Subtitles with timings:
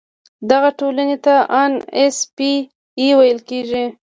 [0.49, 2.51] دغه ټولنې ته ان ایس پي
[2.99, 3.85] اي ویل کیږي.